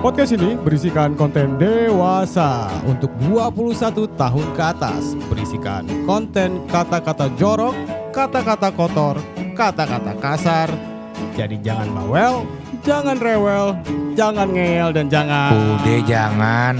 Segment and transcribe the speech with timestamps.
[0.00, 5.12] Podcast ini berisikan konten dewasa untuk 21 tahun ke atas.
[5.28, 7.76] Berisikan konten kata-kata jorok,
[8.08, 9.20] kata-kata kotor,
[9.52, 10.72] kata-kata kasar.
[11.36, 12.48] Jadi jangan bawel,
[12.80, 13.76] jangan rewel,
[14.16, 16.74] jangan ngeyel dan jangan Udah jangan.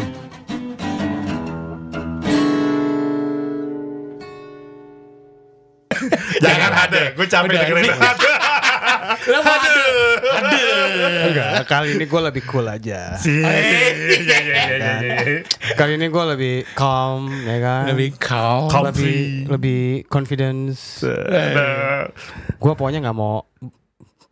[6.40, 8.39] Jangan ada, gue capek dengerin ada.
[11.30, 13.14] Enggak, kali ini gue lebih cool aja.
[13.22, 15.40] Iya, iya, iya, iya, iya, iya.
[15.78, 17.82] Kali ini gue lebih calm, ya kan?
[17.94, 18.68] Lebih calm.
[18.70, 21.06] Lebih lebih confidence.
[22.58, 23.46] Gue pokoknya nggak mau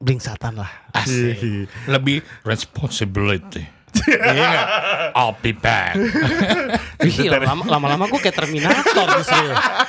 [0.03, 0.71] blingsatan lah.
[0.95, 1.71] Asik.
[1.87, 3.78] Lebih responsibility.
[4.09, 4.67] Iya nggak?
[5.15, 5.95] I'll be back.
[7.67, 9.07] Lama-lama gue kayak Terminator.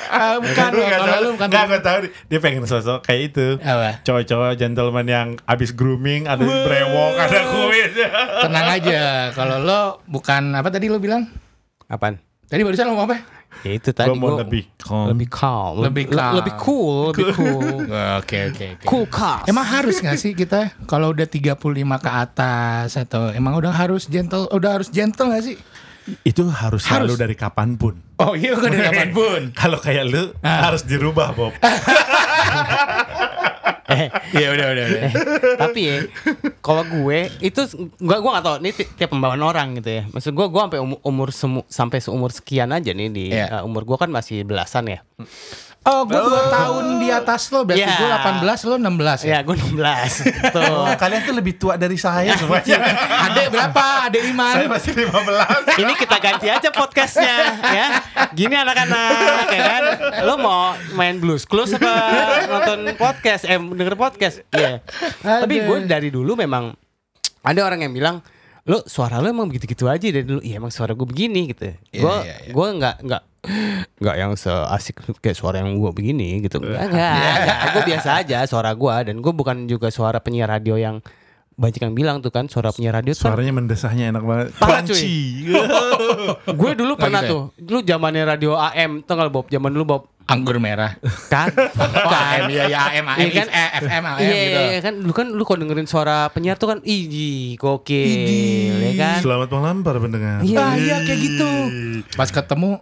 [0.09, 1.47] Ah, bukan, Gue gak kalau tau, lu bukan.
[1.47, 1.97] gak, gue tau.
[2.27, 3.47] Dia pengen sosok kayak itu.
[3.61, 4.01] Apa?
[4.01, 7.93] Cowok-cowok gentleman yang abis grooming, ada brewok, ada kuis.
[8.41, 9.01] Tenang aja.
[9.31, 11.29] Kalau lo bukan apa tadi lo bilang?
[11.85, 12.17] Apaan?
[12.49, 13.17] Tadi barusan lo mau apa?
[13.61, 15.05] Ya itu tadi Gue mau gua lebih calm.
[15.09, 16.33] lebih calm, Lebih le- calm.
[16.37, 17.77] lebih cool, lebih cool.
[18.21, 18.85] Oke oke oke.
[18.85, 19.45] cool cast.
[19.45, 21.57] Emang harus gak sih kita kalau udah 35
[21.97, 25.57] ke atas atau emang udah harus gentle, udah harus gentle gak sih?
[26.23, 27.19] Itu harus selalu Harus.
[27.19, 27.93] dari kapan pun.
[28.17, 29.41] Oh iya kan dari kapan pun.
[29.51, 31.53] Kalau kayak lu harus dirubah Bob.
[33.89, 35.03] eh, Iya udah udah udah.
[35.57, 35.97] tapi ya
[36.59, 37.61] kalau gue itu
[37.97, 40.03] gua gua gak tahu ini ti- tiap pembawaan orang gitu ya.
[40.07, 43.61] Maksud gue gue sampai umur, umur semu- sampai seumur sekian aja nih di Iya.
[43.61, 44.99] uh, umur gue kan masih belasan ya.
[45.81, 47.95] Oh gue 2 tahun di atas lo berarti Iya.
[47.95, 48.09] gue
[48.43, 49.31] 18 lo 16 ya.
[49.31, 50.59] Ya gue 16 Tuh.
[50.61, 52.77] Oh, kalian tuh lebih tua dari saya semuanya.
[53.25, 53.85] Adek berapa?
[54.05, 54.53] Adek Iman.
[54.53, 55.79] saya masih 15.
[55.81, 57.87] Ini kita ganti aja podcastnya ya.
[58.29, 59.83] Gini anak-anak ya kan.
[60.21, 60.61] Lo mau
[60.93, 61.95] main blues clues apa
[62.45, 63.43] nonton podcast?
[63.43, 64.43] Eh denger podcast?
[64.51, 64.83] Iya.
[65.21, 66.75] Tapi gue dari dulu memang
[67.39, 68.19] ada orang yang bilang
[68.69, 70.39] lo suara lo emang begitu-gitu aja dari dulu.
[70.45, 71.73] Iya emang suara gue begini gitu.
[71.89, 72.51] Iya, Gue iya, iya.
[72.53, 73.21] gue nggak nggak
[73.97, 76.61] nggak yang seasik kayak suara yang gue begini gitu.
[76.61, 77.57] Enggak, enggak.
[77.73, 81.01] Gue biasa aja suara gue dan gue bukan juga suara penyiar radio yang
[81.59, 84.47] banyak yang bilang tuh kan suara penyiar radio tuh kan Suaranya mendesahnya enak banget.
[84.55, 85.49] Crunchy.
[86.61, 87.31] gue dulu pernah ya?
[87.35, 90.93] tuh lu zamannya radio AM tau gak Bob zaman dulu Bob Anggur merah.
[91.27, 93.47] kan Oh, AM ya ya AM AM Iya kan?
[93.81, 94.59] FM AM iya gitu.
[94.63, 97.09] iya kan lu kan lu kalau dengerin suara penyiar tuh kan ih
[97.55, 100.41] gokil ya kan Selamat malam para pendengar.
[100.41, 100.65] Iya.
[100.75, 101.51] Iya kayak gitu.
[102.13, 102.77] Pas ketemu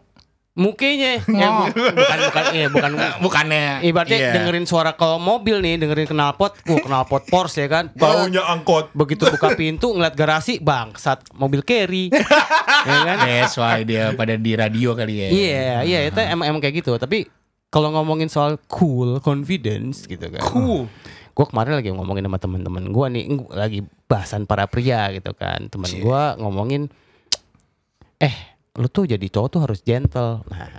[0.58, 1.70] mukanya ya, Oh.
[1.70, 2.92] bu- bukan bukan iya bukan
[3.24, 4.32] bukannya ibaratnya iya.
[4.34, 8.90] dengerin suara kalau mobil nih dengerin knalpot wah knalpot Porsche ya kan Baunya angkot.
[8.92, 14.34] begitu buka pintu ngeliat garasi bang saat mobil carry ya kan That's why dia pada
[14.34, 15.28] di radio kali ya.
[15.30, 16.96] Iya, iya itu emang, emang kayak gitu.
[16.96, 17.30] Tapi
[17.68, 20.42] kalau ngomongin soal cool, confidence gitu kan.
[20.42, 20.90] Cool.
[21.32, 25.68] Gue kemarin lagi ngomongin sama teman-teman gue nih, ng- lagi bahasan para pria gitu kan.
[25.68, 26.90] Temen gue ngomongin,
[28.18, 30.46] eh lu tuh jadi cowok tuh harus gentle.
[30.48, 30.70] Nah,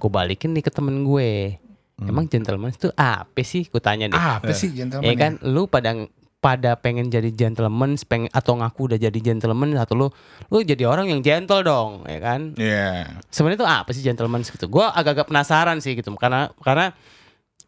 [0.00, 1.60] gue balikin nih ke temen gue.
[2.00, 3.68] Emang gentleman itu apa sih?
[3.68, 4.16] Gue tanya deh.
[4.16, 5.04] Apa sih gentleman?
[5.04, 5.92] Ya kan, lu pada
[6.40, 10.06] pada pengen jadi gentleman, pengen atau ngaku udah jadi gentleman atau lu
[10.48, 12.56] lu jadi orang yang gentle dong, ya kan?
[12.56, 13.20] Iya.
[13.28, 14.64] sebenarnya itu apa sih gentleman gitu?
[14.64, 16.96] Gue agak-agak penasaran sih gitu karena karena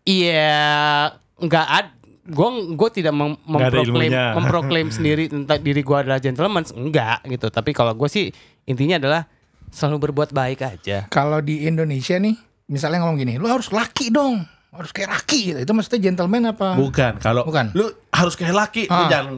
[0.09, 1.87] iya nggak ad
[2.23, 2.49] gue
[2.79, 7.75] gue tidak mem- ada memproklaim memproklaim sendiri tentang diri gue adalah gentleman enggak gitu tapi
[7.75, 8.31] kalau gue sih
[8.63, 9.27] intinya adalah
[9.73, 14.45] selalu berbuat baik aja Kalau di Indonesia nih, misalnya ngomong gini, lu harus laki dong.
[14.69, 15.59] Harus kayak laki gitu.
[15.59, 16.73] Itu maksudnya gentleman apa?
[16.75, 17.73] Bukan, kalau Bukan.
[17.73, 19.09] lu harus kayak laki, lu Ah.
[19.11, 19.35] jangan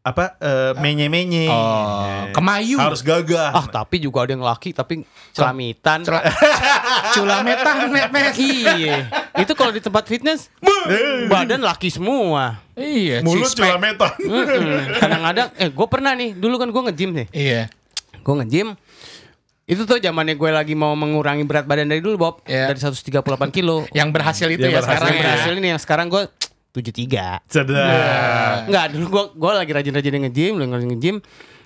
[0.00, 1.46] apa eh, menye-menye.
[1.46, 2.80] Oh, kemayu.
[2.80, 3.52] Harus gagah.
[3.52, 6.24] ah tapi juga ada yang laki tapi celamitan Cela-
[7.14, 8.32] Culametan mepet.
[8.34, 10.48] iya itu kalau di tempat fitness
[11.26, 13.50] badan laki semua Iya, Mulut.
[13.52, 14.96] Mm-mm.
[14.96, 17.62] kadang-kadang eh gue pernah nih dulu kan gue nge-gym nih Iya.
[18.14, 18.68] gue nge-gym
[19.68, 22.66] itu tuh zamannya gue lagi mau mengurangi berat badan dari dulu Bob Iya.
[22.66, 23.20] dari 138
[23.50, 24.88] kilo Yang berhasil itu Yang ya berhasil.
[24.90, 25.24] sekarang yang ya.
[25.26, 26.22] berhasil ini yang sekarang gue
[26.70, 28.58] 73 Sedap.
[28.64, 31.16] Enggak dulu gue gue lagi rajin-rajin nge-gym lagi rajin nge-gym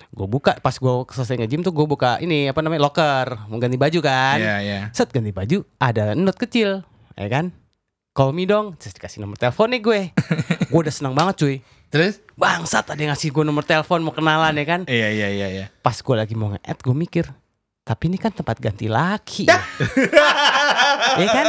[0.09, 3.75] gue buka pas gue selesai nge-gym tuh gue buka ini apa namanya locker mau ganti
[3.75, 4.79] baju kan Iya, iya.
[4.91, 7.49] set ganti baju ada note kecil ya kan
[8.11, 9.99] call me dong terus dikasih nomor telepon nih gue
[10.69, 11.55] gue udah senang banget cuy
[11.87, 12.21] Terus?
[12.33, 15.65] bangsat ada yang ngasih gue nomor telepon mau kenalan ya kan Iya, iya, iya, iya.
[15.79, 17.25] pas gue lagi mau nge-add gue mikir
[17.83, 19.43] tapi ini kan tempat ganti laki.
[19.43, 19.59] Ya,
[21.21, 21.45] ya kan?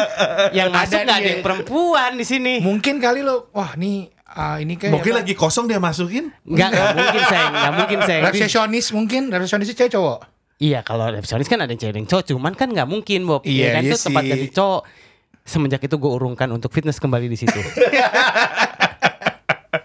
[0.51, 2.55] Yang masuk Ada nggak ada yang perempuan di sini.
[2.59, 5.19] Mungkin kali lo, wah nih ah, ini kayak Mungkin apa?
[5.23, 6.35] lagi kosong dia masukin.
[6.43, 10.19] nggak nggak mungkin sayang nggak mungkin sayang resepsionis mungkin resepsionis itu cewek cowok.
[10.59, 12.25] Iya kalau resepsionis kan ada yang cewek yang cowok.
[12.27, 13.47] Cuman kan nggak mungkin Bob.
[13.47, 13.83] Iya, kan?
[13.87, 14.83] iya itu tempat ganti cowok.
[15.45, 17.53] Semenjak itu gue urungkan untuk fitness kembali di situ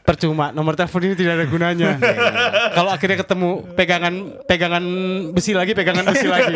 [0.05, 1.89] percuma nomor telepon ini tidak ada gunanya.
[2.77, 4.13] Kalau akhirnya ketemu pegangan
[4.45, 4.83] pegangan
[5.33, 6.55] besi lagi, pegangan besi lagi.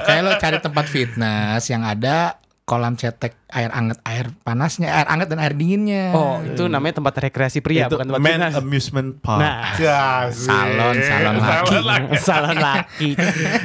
[0.00, 5.28] Makanya lo cari tempat fitness yang ada kolam cetek air anget, air panasnya, air anget
[5.28, 6.16] dan air dinginnya.
[6.16, 8.54] Oh, itu namanya tempat rekreasi pria, itu bukan tempat men fitness.
[8.56, 9.40] amusement park.
[9.44, 9.64] Nah.
[9.76, 10.48] Kasih.
[10.48, 11.68] Salon, salon laki.
[11.68, 12.16] Salon laki.
[12.16, 13.10] Salah laki.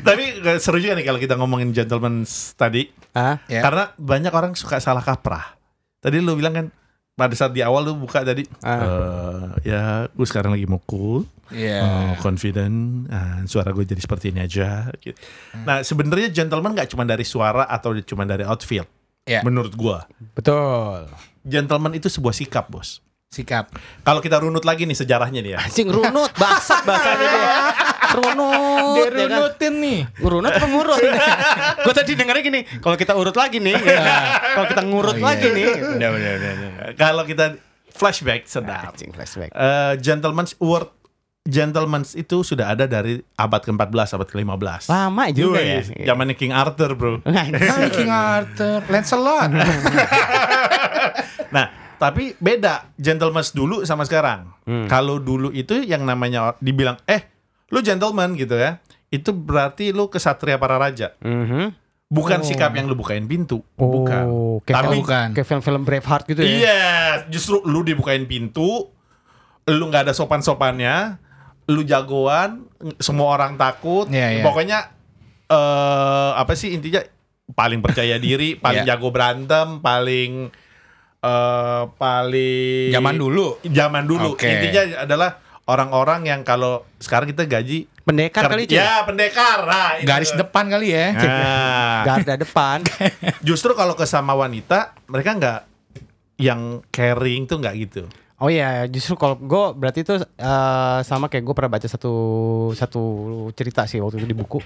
[0.04, 2.28] Tapi eh, seru juga nih kalau kita ngomongin gentleman
[2.60, 2.92] tadi.
[3.16, 3.40] Hah?
[3.48, 3.64] Ya.
[3.64, 5.56] Karena banyak orang suka salah kaprah.
[6.04, 6.66] Tadi lu bilang kan
[7.20, 8.80] pada saat di awal lu buka tadi Ah.
[8.80, 11.84] eh, ya gue sekarang lagi mau cool, Iya.
[11.84, 14.88] oh, confident, ah, suara gue jadi seperti ini aja.
[14.96, 15.20] Gitu.
[15.68, 18.88] Nah sebenarnya gentleman nggak cuma dari suara atau cuma dari outfit.
[19.28, 19.44] Iya.
[19.44, 21.12] Menurut gua, Betul.
[21.44, 23.04] gentleman itu sebuah sikap bos.
[23.30, 23.70] Sikap.
[24.02, 25.60] Kalau kita runut lagi nih sejarahnya nih ya.
[25.62, 27.54] Anjing runut, bangsat bahasanya dia.
[28.18, 29.06] Runut.
[29.06, 29.14] ya kan?
[29.14, 30.00] Dirunutin nih.
[30.18, 30.98] Ngurunut apa ngurut?
[31.86, 34.02] Gue tadi dengarnya gini, kalau kita urut lagi nih, ya.
[34.58, 35.28] kalau kita ngurut Oh, iya.
[35.30, 35.66] lagi nih.
[35.70, 36.52] Udah, udah, udah.
[36.58, 36.72] udah.
[36.98, 37.46] Kalau kita
[37.94, 38.98] flashback sedap.
[38.98, 39.54] Anjing flashback.
[39.54, 40.90] Eh, gentleman's word
[41.46, 44.90] gentleman's itu sudah ada dari abad ke-14, abad ke-15.
[44.90, 45.86] Lama juga ya.
[45.86, 47.22] Yoi, Zamannya King Arthur, Bro.
[47.94, 49.50] King Arthur, Lancelot.
[51.50, 51.66] Nah,
[52.00, 54.50] tapi beda gentleman's dulu sama sekarang.
[54.64, 54.88] Hmm.
[54.88, 57.28] Kalau dulu itu yang namanya dibilang, "Eh,
[57.70, 58.80] lu gentleman" gitu ya.
[59.08, 61.14] Itu berarti lu kesatria para raja.
[61.20, 61.76] Mhm.
[62.08, 64.24] Bukan sikap yang lu bukain pintu, Oh, bukan.
[64.64, 65.28] kayak Tapi film- bukan.
[65.30, 66.50] Kayak film-film Braveheart gitu ya.
[66.50, 66.82] Iya,
[67.28, 68.90] justru lu dibukain pintu,
[69.68, 71.22] lu nggak ada sopan-sopannya,
[71.68, 72.66] lu jagoan,
[72.98, 74.10] semua orang takut.
[74.10, 74.44] Iya, iya.
[74.44, 74.90] Pokoknya
[75.48, 77.02] eh apa sih intinya
[77.52, 78.96] paling percaya diri, paling Iya.
[78.96, 80.50] jago berantem, paling
[81.20, 83.60] eh paling Zaman dulu.
[83.64, 84.40] Zaman dulu.
[84.40, 84.48] Oke.
[84.48, 85.30] Intinya adalah
[85.70, 88.74] orang-orang yang kalau sekarang kita gaji Pendekar kali cuy.
[88.74, 89.70] Ya, pendekar.
[89.70, 90.10] Nah, itu.
[90.10, 91.14] Garis depan kali ya.
[91.14, 92.82] Nah, Garda depan.
[93.48, 95.60] justru kalau ke sama wanita, mereka nggak
[96.42, 98.10] yang caring tuh nggak gitu.
[98.42, 102.14] Oh iya, justru kalau gue berarti itu eh, sama kayak gue pernah baca satu
[102.74, 103.04] satu
[103.54, 104.58] cerita sih waktu itu di buku.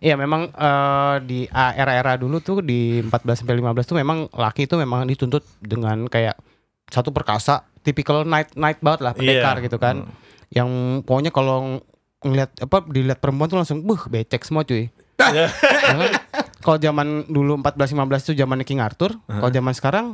[0.00, 4.74] Iya memang eh, di era-era dulu tuh di 14 sampai 15 tuh memang laki itu
[4.74, 6.40] memang dituntut dengan kayak
[6.88, 9.64] satu perkasa, typical night night banget lah pendekar Iya.
[9.68, 10.08] gitu kan.
[10.48, 10.68] Yang
[11.04, 11.84] pokoknya kalau
[12.20, 14.88] ngelihat apa dilihat perempuan tuh langsung buh becek semua cuy.
[15.20, 15.46] Ya
[15.84, 16.16] kan?
[16.60, 20.06] Kalau zaman dulu 14 15 itu zamannya King Arthur, kalau zaman sekarang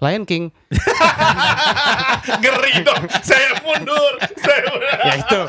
[0.00, 0.48] Lion King.
[2.40, 3.02] Ngeri dong.
[3.20, 4.12] Saya mundur.
[4.40, 4.88] Saya mundur.
[5.00, 5.40] ya itu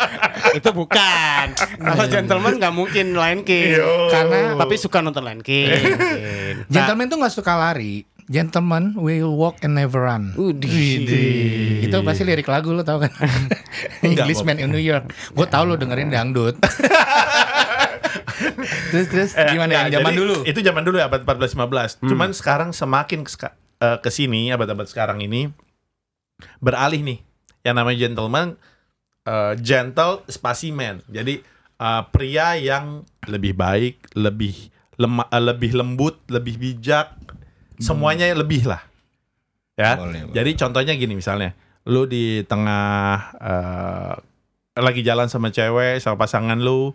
[0.51, 1.45] itu bukan
[1.79, 4.11] kalau gentleman nggak mungkin Lion King Yo.
[4.11, 5.71] karena tapi suka nonton Lion King.
[5.71, 8.03] Nah, Gentleman tuh nggak suka lari.
[8.31, 10.31] Gentleman will walk and never run.
[10.39, 11.83] Widih.
[11.83, 13.11] Itu pasti lirik lagu lo tau kan?
[14.07, 15.11] Englishman in New York.
[15.35, 16.55] Gue tau lo dengerin dangdut.
[18.91, 20.35] terus terus Eh, gimana nah, yang zaman dulu?
[20.47, 21.59] Itu zaman dulu ya abad 14
[21.99, 22.07] 15.
[22.07, 23.27] Cuman sekarang semakin
[23.81, 25.49] ke, ke sini abad-abad sekarang ini
[26.61, 27.19] beralih nih.
[27.65, 28.47] Yang namanya gentleman
[29.25, 31.01] eh, gentle specimen.
[31.09, 31.41] Jadi
[31.81, 34.69] eh, pria yang lebih baik, lebih
[35.01, 37.17] lemah, eh, lebih lembut, lebih bijak,
[37.81, 38.85] semuanya lebih lah.
[39.73, 39.97] Ya.
[39.97, 40.33] Boleh, boleh.
[40.37, 41.57] Jadi contohnya gini misalnya,
[41.89, 44.13] lu di tengah eh,
[44.77, 46.93] lagi jalan sama cewek sama pasangan lu,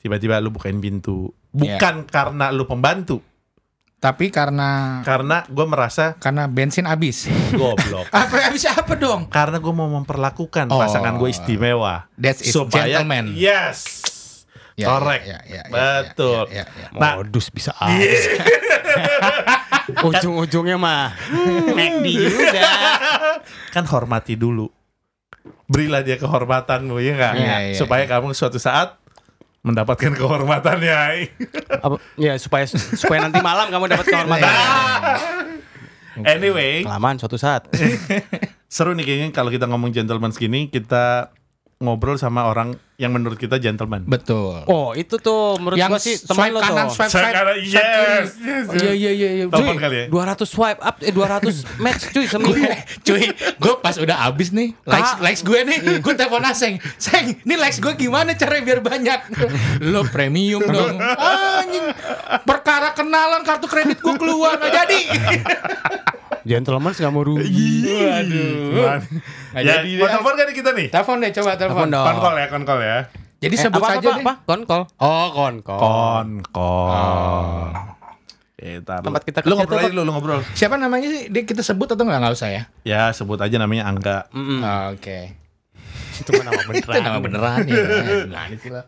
[0.00, 1.32] tiba-tiba lu bukain pintu.
[1.56, 3.24] Bukan karena lu pembantu,
[3.96, 7.26] Tapi karena karena gue merasa karena bensin habis.
[7.56, 8.04] goblok.
[8.12, 9.32] apa habis apa dong?
[9.32, 10.76] karena gue mau memperlakukan Oh.
[10.76, 12.04] pasangan gue istimewa.
[12.14, 13.32] That's it, gentleman.
[13.32, 14.04] Yes.
[14.76, 15.24] Ya, Correct.
[15.24, 16.52] ya, ya, ya, Betul.
[16.52, 16.88] ya, ya, ya.
[17.00, 17.96] Nah, modus bisa aja
[20.04, 21.16] ujung-ujungnya mah
[21.72, 22.60] McD juga
[23.72, 24.68] kan hormati dulu.
[25.64, 27.32] Berilah dia kehormatanmu ya enggak?
[27.34, 29.00] Iya, iya, Supaya kamu suatu saat
[29.66, 31.00] mendapatkan kehormatannya.
[31.82, 34.54] Apa- ya supaya supaya nanti malam kamu dapat kehormatan.
[36.22, 37.66] Anyway, kelamaan suatu saat.
[38.72, 41.34] Seru nih kayaknya kalau kita ngomong gentleman segini kita
[41.76, 44.08] ngobrol sama orang yang menurut kita gentleman.
[44.08, 44.64] Betul.
[44.64, 47.60] oh itu tuh menurut yang gua sih teman swipe lo kanan, tuh swipe Saya swipe,
[47.68, 48.28] yes,
[48.66, 49.44] Oh, Iya iya iya iya.
[49.52, 50.04] Telepon Cuy, kali ya.
[50.08, 51.52] 200 swipe up eh 200
[51.84, 52.64] match cuy seminggu
[53.04, 57.54] Cuy, gue pas udah abis nih likes likes gue nih, gue telepon Aseng, Seng, ini
[57.60, 59.20] likes gue gimana caranya biar banyak?
[59.92, 60.96] Lo premium dong.
[60.96, 61.92] Anjing,
[62.48, 65.00] perkara kenalan kartu kredit gue keluar nggak jadi.
[66.44, 68.98] gentleman nggak mau rugi Waduh.
[69.52, 70.88] Nggak Ya, jadi mau telepon kan kita nih?
[70.88, 71.86] Telepon deh, coba telepon.
[71.88, 72.98] Konkol ya, konkol ya.
[73.36, 74.24] Jadi Eh, sebut apa, saja apa, deh.
[74.24, 74.34] apa?
[74.44, 77.68] konkol oh konkol Konkol.
[78.56, 79.04] Eh, tar.
[79.04, 80.40] Tempat kita Lu ngobrol aja dulu, lu ngobrol.
[80.50, 81.28] Siapa namanya sih?
[81.28, 82.18] Dia kita sebut atau nggak?
[82.18, 82.62] Nggak usah ya.
[82.82, 84.32] Ya, sebut aja namanya Angga.
[84.32, 84.64] Mm-mm.
[84.90, 85.36] Oke.
[86.16, 87.76] Itu mah nama beneran Itu nama beneran ya.
[88.24, 88.82] Gimana sih lo?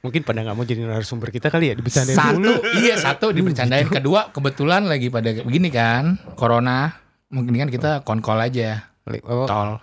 [0.00, 3.86] mungkin pada nggak mau jadi narasumber kita kali ya dibercandain Satu, dulu iya satu dibercandain.
[3.86, 6.92] Kedua, kebetulan lagi pada begini kan, corona.
[7.28, 8.92] Mungkin kan kita konkol aja.
[9.22, 9.80] Oh, Tol.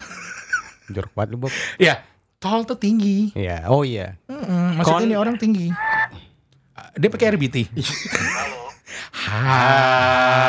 [0.92, 1.52] Jorok banget lu, Bob.
[1.76, 2.02] Ya,
[2.36, 3.30] tol tuh tinggi.
[3.32, 4.16] Iya, oh iya.
[4.26, 5.68] Mm-mm, maksudnya Kon- ini orang tinggi.
[6.96, 7.56] Dia pakai RBT.
[9.20, 10.39] Hai.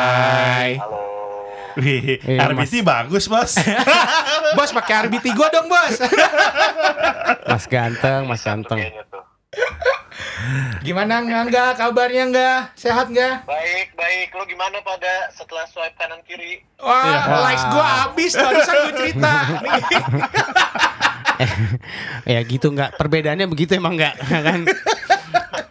[1.80, 3.56] Wih, Iya, RBT bagus, Bos.
[4.56, 5.96] Bos pakai RBT gua dong, Bos.
[7.50, 8.78] Mas ganteng, Mas ganteng.
[8.80, 9.24] Kayaknya tuh.
[10.82, 12.60] Gimana enggak kabarnya enggak?
[12.74, 13.46] Sehat enggak?
[13.46, 14.34] Baik, baik.
[14.34, 16.60] Lu gimana pada setelah swipe kanan kiri?
[16.82, 19.32] Wah, likes gua habis barusan gua cerita.
[19.62, 19.82] Nih.
[22.36, 24.60] ya gitu nggak perbedaannya begitu emang nggak ya kan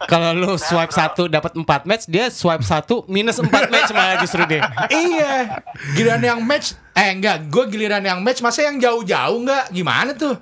[0.04, 4.42] kalau lu swipe satu dapat 4 match dia swipe satu minus 4 match malah justru
[4.44, 5.62] deh iya.
[5.92, 9.64] Giliran yang match eh enggak, gua giliran yang match masa yang jauh-jauh enggak?
[9.70, 10.36] Gimana tuh?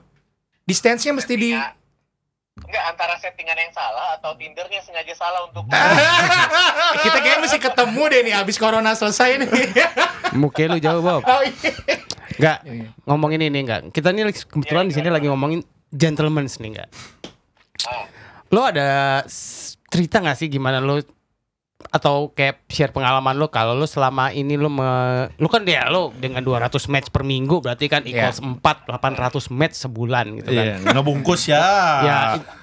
[0.64, 1.72] Distance-nya mesti di Ya,
[2.60, 5.64] Enggak antara settingan yang salah atau Tindernya sengaja salah untuk
[7.04, 9.50] Kita kayaknya mesti ketemu deh nih abis corona selesai nih.
[10.36, 11.72] muka lu jauh Bob Oh, iya.
[12.40, 12.58] nggak
[13.04, 16.88] ngomongin ini nggak kita nih kebetulan di sini lagi ngomongin gentlemen nih nggak
[17.80, 18.04] Ah.
[18.50, 19.22] Lo ada
[19.86, 20.98] cerita nggak sih gimana lo
[21.80, 24.84] atau kayak share pengalaman lo kalau lo selama ini lo me,
[25.32, 28.28] lo kan dia lo dengan 200 match per minggu berarti kan Iya.
[28.28, 31.64] equals 4 800 match sebulan gitu kan Iya, ngebungkus ya.
[32.04, 32.18] ya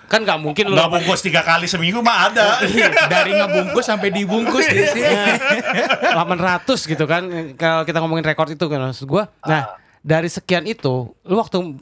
[0.08, 2.64] kan nggak mungkin lo Nggak bungkus tiga kali seminggu mah ada.
[3.12, 5.04] Dari ngebungkus sampai dibungkus di sini.
[5.04, 7.28] 800 gitu kan
[7.60, 9.28] kalau kita ngomongin rekor itu kan maksud gua.
[9.44, 9.68] Nah,
[10.00, 11.76] dari sekian itu lu waktu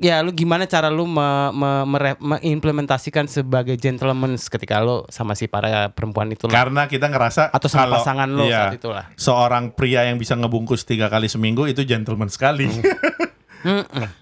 [0.00, 5.46] ya lu gimana cara lu me, me- mere- mengimplementasikan sebagai gentleman ketika lu sama si
[5.46, 6.48] para perempuan itu.
[6.48, 9.04] Karena kita ngerasa atau sama kalau- pasangan lu iya, saat itu lah.
[9.14, 12.66] Seorang pria yang bisa ngebungkus tiga kali seminggu itu gentleman sekali.
[13.62, 14.08] Mm-mm.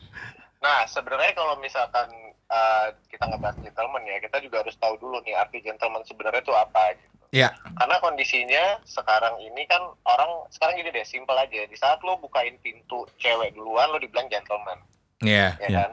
[0.59, 2.11] Nah, sebenarnya kalau misalkan
[2.51, 6.51] uh, kita ngebahas gentleman ya, kita juga harus tahu dulu nih arti gentleman sebenarnya itu
[6.51, 7.15] apa gitu.
[7.31, 7.55] Ya.
[7.79, 11.63] Karena kondisinya sekarang ini kan orang sekarang gini deh, simpel aja.
[11.63, 14.83] Di saat lo bukain pintu cewek duluan, lo dibilang gentleman,
[15.23, 15.59] Iya.
[15.59, 15.79] ya Iya.
[15.89, 15.91] kan?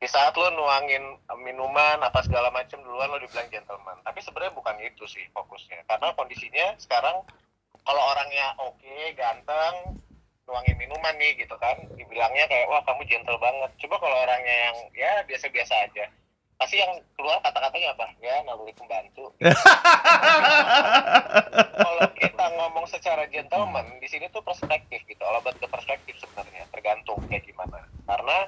[0.00, 1.04] Di saat lo nuangin
[1.44, 4.00] minuman apa segala macam duluan, lo dibilang gentleman.
[4.00, 5.84] Tapi sebenarnya bukan itu sih fokusnya.
[5.84, 7.20] Karena kondisinya sekarang
[7.84, 10.00] kalau orangnya oke, ganteng,
[10.48, 13.70] nuangin minuman nih gitu kan, dibilangnya kayak wah kamu gentle banget.
[13.84, 16.08] Coba kalau orangnya yang ya biasa-biasa aja,
[16.56, 18.06] pasti yang keluar kata-katanya apa?
[18.24, 19.28] Ya naluri pembantu.
[21.84, 25.20] kalau kita ngomong secara gentleman, di sini tuh perspektif gitu.
[25.28, 27.84] All about the perspektif sebenarnya, tergantung kayak gimana.
[28.10, 28.38] Karena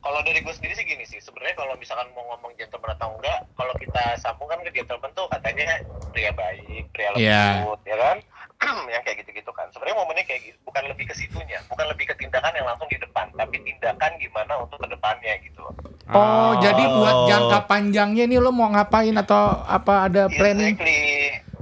[0.00, 3.44] kalau dari gue sendiri sih gini sih, sebenarnya kalau misalkan mau ngomong gentleman atau enggak,
[3.52, 5.68] kalau kita sambungkan ke gentleman tuh katanya
[6.08, 7.44] pria baik, pria Iya.
[7.68, 8.16] lembut, ya kan?
[8.96, 9.68] yang kayak gitu-gitu kan.
[9.76, 12.96] Sebenarnya momennya kayak gitu, bukan lebih ke situnya, bukan lebih ke tindakan yang langsung di
[12.96, 15.64] depan, tapi tindakan gimana untuk ke depannya gitu.
[16.10, 20.74] Oh, jadi buat jangka panjangnya nih lo mau ngapain atau apa ada planning?
[20.74, 21.04] Exactly,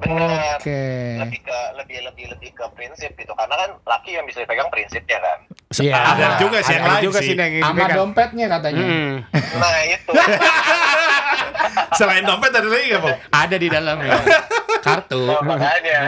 [0.01, 0.59] benar.
[0.59, 0.81] Oke.
[1.21, 5.19] Lebih ke lebih lebih lebih ke prinsip gitu, karena kan laki yang bisa dipegang prinsipnya
[5.21, 5.39] kan.
[5.77, 5.95] Iya.
[5.95, 7.35] Ada juga sih yang lain juga sih.
[7.37, 7.97] yang Sama dipegang.
[8.01, 8.85] dompetnya katanya.
[8.85, 9.15] Mm.
[9.61, 10.13] Nah itu.
[11.99, 13.17] Selain dompet ada lagi nggak?
[13.35, 14.17] Ada di dalamnya.
[14.87, 15.27] Kartu.
[15.27, 16.01] Nah, makanya.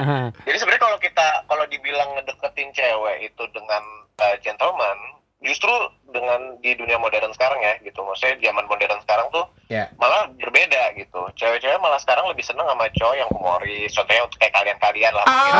[0.47, 3.83] Jadi sebenarnya kalau kita kalau dibilang ngedeketin cewek itu dengan
[4.23, 4.99] uh, gentleman,
[5.41, 5.73] justru
[6.11, 9.87] dengan di dunia modern sekarang ya gitu, maksudnya zaman modern sekarang tuh Ya.
[9.97, 11.31] malah berbeda gitu.
[11.39, 15.25] Cewek-cewek malah sekarang lebih seneng sama cowok yang humoris, contohnya untuk kayak kalian-kalian lah.
[15.25, 15.55] mungkin.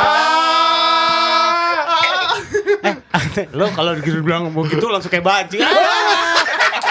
[3.55, 5.63] lo kalau dibilang begitu langsung kayak bajing.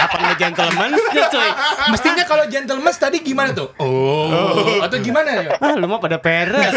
[0.00, 1.48] Apa nggak gentleman sih, coy?
[1.92, 3.68] Mestinya kalau gentleman tadi gimana tuh?
[3.76, 5.60] Oh, atau gimana ya?
[5.60, 6.72] Ah, lu mah pada peres.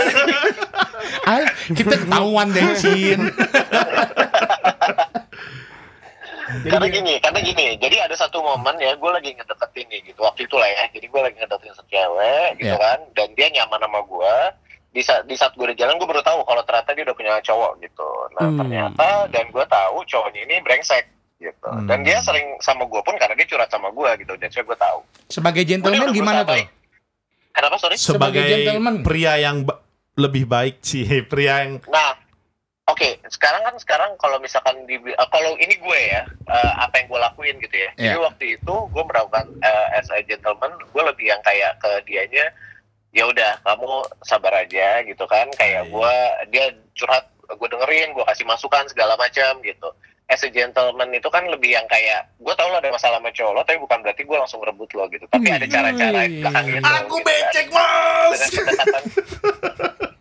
[1.32, 3.24] Ay, kita ketahuan deh, Cin.
[6.64, 7.68] karena gini, karena gini.
[7.76, 10.20] Jadi ada satu momen ya, gue lagi ngedeketin nih gitu.
[10.20, 10.84] Waktu itu lah ya.
[10.90, 12.78] Jadi gue lagi ngedeketin secewek gitu Ya.
[12.78, 13.00] kan.
[13.12, 14.36] Dan dia nyaman sama gue.
[14.90, 17.34] Di saat, di saat gue udah jalan, gue baru tahu kalau ternyata dia udah punya
[17.40, 18.10] cowok gitu.
[18.32, 18.58] Nah Hmm.
[18.58, 21.06] ternyata, dan gue tahu cowoknya ini brengsek
[21.36, 21.66] gitu.
[21.66, 21.86] Hmm.
[21.86, 24.34] Dan dia sering sama gue pun karena dia curhat sama gue gitu.
[24.36, 25.00] Dan saya gue tahu.
[25.28, 26.62] Sebagai gentleman gimana tuh?
[27.52, 27.96] Kenapa sorry?
[27.96, 28.96] Sebagai Sebagai gentleman.
[29.02, 29.66] pria yang
[30.14, 32.14] lebih baik sih, pria yang Nah,
[32.86, 37.08] oke, sekarang kan sekarang kalau misalkan di eh, kalau ini gue ya, eh, apa yang
[37.08, 37.90] gue lakuin gitu ya.
[37.96, 38.22] Jadi Iya.
[38.22, 42.46] waktu itu gue melakukan eh, as a gentleman, gue lebih yang kayak ke dianya,
[43.12, 43.90] ya udah kamu
[44.22, 45.92] sabar aja gitu kan, kayak Iya.
[45.92, 46.14] gue
[46.50, 49.90] dia curhat, gue dengerin, gue kasih masukan segala macam gitu.
[50.24, 53.54] As a gentleman itu kan lebih yang kayak gue tau lo ada masalah sama cowok
[53.54, 55.28] lo, tapi bukan berarti gue langsung rebut lo gitu.
[55.28, 56.80] Tapi ada cara-cara di belakang itu.
[56.80, 57.28] aku gitu kan.
[57.28, 58.40] becek, Mas.
[58.40, 59.04] Dengan pendekatan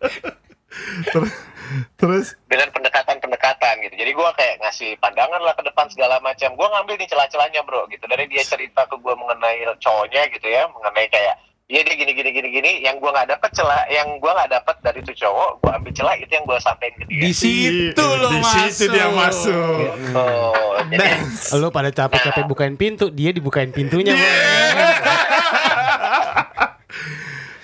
[1.97, 3.95] Terus dengan pendekatan-pendekatan gitu.
[3.97, 6.53] Jadi gua kayak ngasih pandangan lah ke depan segala macam.
[6.53, 8.05] Gua ngambil nih celah-celahnya bro gitu.
[8.05, 11.35] Dari dia cerita ke gua mengenai cowoknya gitu ya, mengenai kayak
[11.71, 12.71] Iya dia gini gini gini gini.
[12.83, 16.15] Yang gua nggak dapet celah, yang gua nggak dapet dari tuh cowok, gua ambil celah
[16.19, 17.23] itu yang gua sampein ke dia.
[17.23, 18.67] Di situ lo di masuk.
[18.67, 19.79] situ dia masuk.
[19.79, 20.27] Gitu.
[20.93, 21.07] Jadi,
[21.63, 24.11] Lo pada capek-capek bukain pintu, dia dibukain pintunya.
[24.11, 24.27] Boy.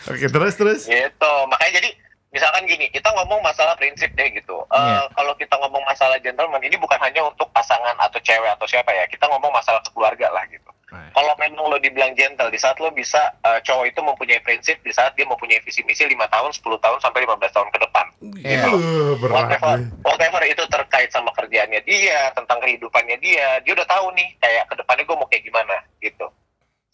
[0.16, 0.82] Oke, terus terus.
[0.88, 1.34] gitu.
[1.52, 1.90] Makanya jadi
[2.30, 4.66] misalkan gini, kita ngomong masalah prinsip deh gitu.
[4.70, 5.10] Eh, Iya.
[5.14, 9.06] Kalau kita ngomong masalah gentleman, ini bukan hanya untuk pasangan atau cewek atau siapa ya.
[9.10, 10.70] Kita ngomong masalah keluarga lah gitu.
[10.90, 11.14] Right.
[11.14, 14.90] Kalau memang lo dibilang gentle, di saat lo bisa eh, cowok itu mempunyai prinsip, di
[14.90, 18.06] saat dia mempunyai visi misi 5 tahun, 10 tahun sampai 15 tahun ke depan.
[18.42, 18.66] Iya.
[18.74, 19.34] Uh, berat.
[19.38, 24.66] Whatever, whatever itu terkait sama kerjaannya dia, tentang kehidupannya dia, dia udah tahu nih kayak
[24.66, 26.26] ke depannya gue mau kayak gimana gitu.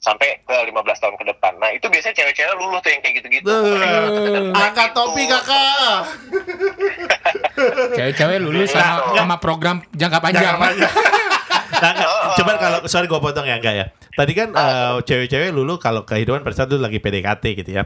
[0.05, 0.69] Sampai ke 15
[1.01, 1.57] tahun ke depan.
[1.57, 3.49] Nah, itu biasanya cewek-cewek luluh tuh yang kayak gitu-gitu.
[3.49, 4.97] Uh, Angkat gitu.
[5.01, 5.97] topi kakak.
[7.95, 10.43] Cewek-cewek lulus sama, sama program jangka panjang.
[10.45, 10.93] Jangan panjang.
[11.75, 12.07] Nah, enggak.
[12.39, 13.85] coba kalau sorry gue potong ya enggak ya.
[14.15, 17.83] Tadi kan eh, cewek-cewek dulu kalau kehidupan pada saat lu lagi PDKT gitu ya.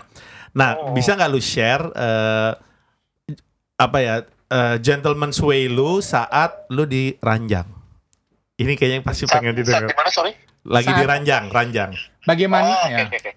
[0.53, 0.93] Nah, Oh.
[0.93, 2.51] bisa nggak lu share eh,
[3.75, 4.15] apa ya
[4.47, 7.65] eh, gentleman's way lu saat lu di ranjang?
[8.55, 9.89] Ini kayaknya yang pasti Saat- pengen saat didengar.
[9.89, 10.31] di mana, sorry?
[10.69, 11.91] Lagi di Saat- ranjang, ranjang.
[12.23, 13.03] Bagaimana Oh, oke, ya?
[13.03, 13.31] oke, oke.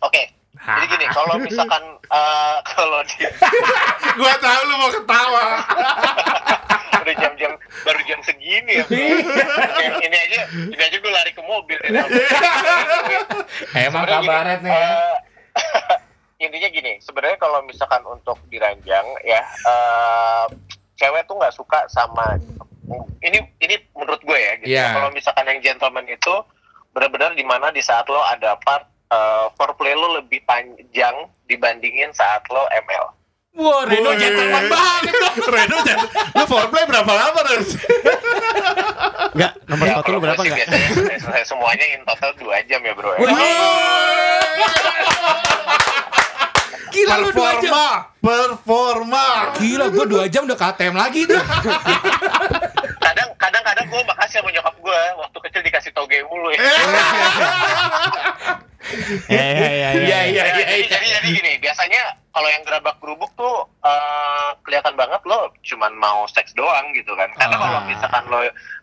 [0.00, 0.22] Oke,
[0.56, 3.20] jadi gini, kalau misalkan eh, kalau di
[4.18, 5.44] Gua tahu lu mau ketawa.
[7.00, 7.52] udah jam-jam
[7.82, 8.84] baru jam segini ya.
[8.84, 11.76] Yang ini aja, ini aja gue lari ke mobil.
[11.82, 11.96] ini.
[13.74, 14.88] Emang kabaret nih ya.
[14.88, 15.16] eh,
[16.44, 20.44] intinya gini, sebenarnya kalau misalkan untuk diranjang ya, eh,
[20.94, 22.36] cewek tuh nggak suka sama
[23.20, 24.52] ini ini menurut gue ya.
[24.58, 24.70] Gitu.
[24.70, 24.86] Iya.
[24.92, 26.34] Kalau misalkan yang gentleman itu
[26.90, 32.42] benar-benar di mana di saat lo ada part eh, foreplay lo lebih panjang dibandingin saat
[32.46, 33.06] lo ML.
[33.52, 34.16] Wah, Reno Woi.
[34.16, 35.10] gentleman banget.
[35.54, 36.06] Reno jangan.
[36.32, 37.62] Lu foreplay berapa lama Ren?
[39.30, 40.58] Enggak, nomor Ya, satu lu berapa enggak?
[40.62, 43.10] biasanya semuanya in total 2 jam ya bro.
[43.12, 43.26] ya.
[46.90, 47.70] Gila lu dua jam.
[47.70, 47.86] Performa,
[48.20, 49.26] performa.
[49.56, 51.38] Gila, gue dua jam udah KTM lagi tuh.
[53.40, 56.60] kadang kadang kadang gue makasih sama nyokap gue waktu kecil dikasih toge mulu ya.
[59.28, 59.70] Ya ya ya.
[59.70, 59.90] Iya, ya.
[59.94, 60.42] iya, Ya, iya.
[60.56, 65.92] jadi, jadi jadi gini biasanya kalau yang gerabak gerubuk tuh eh, kelihatan banget lo cuman
[65.96, 67.60] mau seks doang gitu kan karena Ah.
[67.60, 68.40] kalau misalkan lo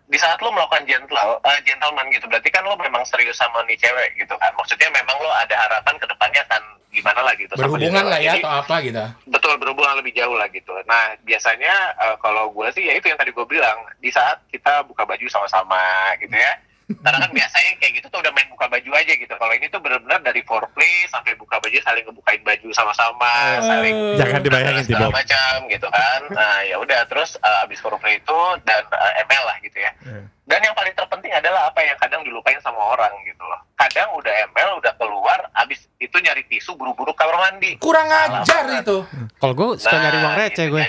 [0.07, 3.75] di saat lo melakukan gentle eh, gentleman gitu berarti kan lo memang serius sama nih
[3.75, 6.63] cewek gitu kan maksudnya memang lo ada harapan ke depannya akan
[6.97, 9.05] gimana lah gitu Berhubungan lah ya Jadi, atau apa gitu.
[9.29, 10.73] betul berhubungan lebih jauh lah gitu.
[10.89, 14.81] Nah biasanya eh, kalau gue sih ya itu yang tadi gue bilang di saat kita
[14.89, 15.77] buka baju sama-sama
[16.17, 16.53] gitu ya.
[16.87, 19.27] Karena kan biasanya kayak gitu tuh udah main buka baju aja gitu.
[19.29, 24.39] Kalau ini tuh benar-benar dari foreplay sampai buka baju saling ngebukain baju sama-sama, saling Jangan
[24.39, 25.15] dibayangin segala Tibo.
[25.15, 26.19] macam gitu kan.
[26.31, 29.91] Nah ya udah terus eh, abis foreplay itu dan eh, ML lah gitu ya.
[30.01, 30.21] Iya.
[30.47, 33.59] Dan yang paling terpenting adalah apa yang kadang dilupain sama orang gitu loh.
[33.75, 37.75] Kadang udah ML udah keluar, abis itu nyari tisu buru-buru kamar mandi.
[37.77, 39.03] Kurang ajar itu.
[39.37, 40.71] Kalau gue suka Nah, nyari uang receh gitu.
[40.71, 40.83] gue.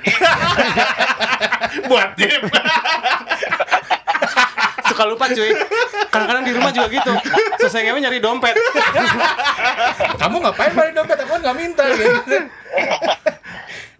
[1.91, 2.43] Buat tim.
[4.99, 5.55] Suka lupa cuy.
[6.11, 7.13] Kadang-kadang di rumah juga gitu.
[7.63, 8.59] Selesai ngewe nyari dompet.
[10.19, 11.23] Kamu ngapain balik dompet?
[11.23, 12.11] Aku kan nggak minta gitu.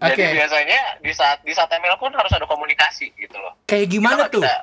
[0.03, 0.19] Oke.
[0.19, 3.55] Jadi biasanya di saat di saat ML pun harus ada komunikasi gitu loh.
[3.63, 4.43] Kayak gimana Kita tuh?
[4.43, 4.59] bisa,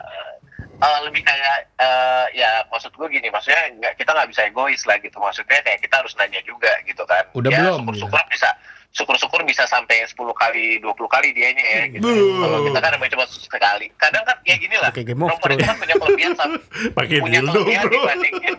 [0.76, 5.00] eh, lebih kayak eh, ya maksud gue gini maksudnya nggak kita nggak bisa egois lah
[5.00, 8.52] gitu maksudnya kayak kita harus nanya juga gitu kan Udah ya, belum, syukur-syukur bisa
[8.96, 12.08] syukur-syukur bisa sampai 10 kali 20 kali dianya ya gitu.
[12.08, 13.86] Kalau kita kan cuma sekali.
[14.00, 16.62] Kadang kan ya gini lah of perempuan itu kan punya kelebihan sam-
[16.96, 17.92] Pakai punya dildo, kelebihan bro.
[17.92, 18.54] dibandingin.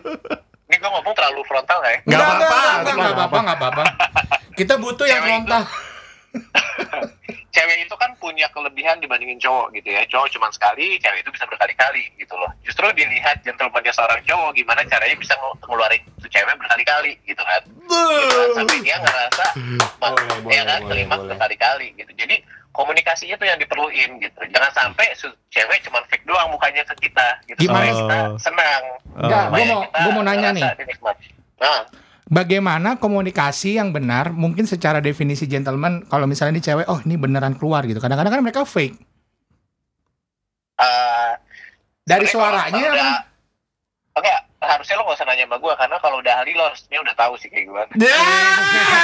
[0.68, 1.96] Ini gue ngomong terlalu frontal ya.
[2.06, 2.46] Nggak apa-apa,
[2.86, 3.84] nggak apa-apa, nggak apa-apa.
[4.54, 5.62] Kita butuh yang frontal.
[7.50, 10.04] cewek itu kan punya kelebihan dibandingin cowok gitu ya.
[10.04, 12.50] Cowok cuma sekali cewek itu bisa berkali-kali gitu loh.
[12.60, 17.62] Justru dilihat gentlemannya seorang cowok gimana caranya bisa ngel- ngeluarin itu cewek berkali-kali gitu kan.
[17.64, 19.46] Gitu kan, sampai dia ngerasa
[20.00, 22.12] Boleh, ya kan terima berkali-kali gitu.
[22.14, 22.36] Jadi
[22.70, 24.38] komunikasinya itu yang diperluin gitu.
[24.48, 25.06] Jangan sampai
[25.48, 27.58] cewek cuma fake doang mukanya ke kita gitu.
[27.60, 27.88] Gimana?
[27.88, 28.38] kita Oh.
[28.38, 28.82] senang.
[29.16, 29.50] Enggak, Oh.
[29.50, 30.62] gue Supaya mau gue mau nanya nih.
[31.58, 31.80] nah
[32.28, 37.56] Bagaimana komunikasi yang benar mungkin secara definisi gentleman kalau misalnya ini cewek oh ini beneran
[37.56, 37.96] keluar gitu.
[37.98, 39.00] Kadang-kadang kan mereka fake.
[40.76, 41.32] eh,
[42.04, 43.12] Dari suaranya kalau udah,
[44.14, 47.14] enggak harusnya lo gak usah nanya sama gue karena kalau udah ahli lo harusnya udah
[47.14, 48.18] tahu sih kayak gimana Ya,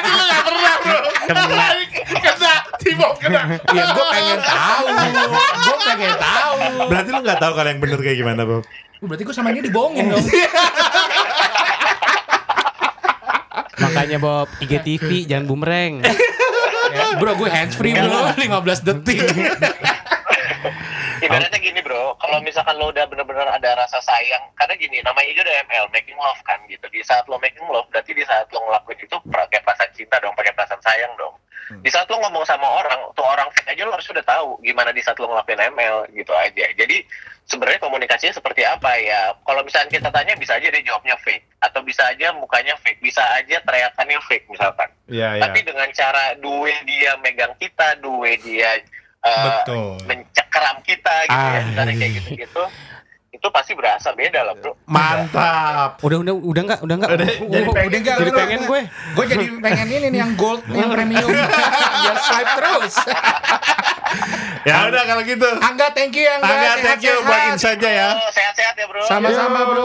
[0.02, 0.98] lu nggak pernah bro.
[1.24, 1.66] Kena.
[2.12, 3.40] Kena, Timo kena.
[3.70, 4.84] Ya gue pengen tahu.
[5.56, 6.52] gue pengen tahu.
[6.90, 8.62] Berarti lu nggak tahu kalau yang bener kayak gimana, Bob?
[9.00, 10.24] Berarti gue sama ini dibohongin dong.
[13.94, 16.02] Makanya Bob, IGTV jangan bumerang.
[16.02, 19.22] Ya, bro gue hands free bro 15 detik.
[21.24, 25.40] Ibaratnya gini bro, kalau misalkan lo udah bener-bener ada rasa sayang, karena gini, namanya aja
[25.40, 26.85] udah ML, making love kan gitu.
[26.92, 30.37] Di saat lo making love, berarti di saat lo ngelakuin itu pakai perasaan cinta dong,
[30.37, 31.33] pakai perasaan sayang dong.
[31.81, 34.92] Di saat lo ngomong sama orang, tuh orang fake aja lo harus udah tahu gimana
[34.92, 36.64] di saat lo ngelakuin ML gitu aja.
[36.77, 36.96] Jadi
[37.44, 41.85] sebenarnya komunikasinya seperti apa ya kalau misalnya kita tanya bisa aja dia jawabnya fake atau
[41.85, 45.42] bisa aja mukanya fake bisa aja teriakannya fake misalkan Iya, iya.
[45.44, 48.81] tapi dengan cara way dia megang kita way dia
[49.29, 49.92] uh, Betul.
[50.09, 52.18] mencekram kita gitu ya Ah, misalnya kayak iya.
[52.24, 52.64] gitu-gitu
[53.35, 55.99] itu pasti berasa beda lah bro Mantap.
[56.01, 57.11] Udah udah udah enggak udah enggak.
[57.12, 58.81] Udah, jadi Oh, pengen- Udah enggak jadi lu- pengen gue.
[59.11, 61.29] Gue jadi pengen ini nih yang gold, yang premium.
[62.01, 62.94] Biar swipe terus.
[64.64, 65.49] Ya udah kalau gitu.
[65.61, 66.47] Angga thank you Angga.
[66.47, 68.09] Angga, thank you buat insight-nya ya.
[68.14, 69.85] Oh, sehat-sehat ya bro Sama-sama bro.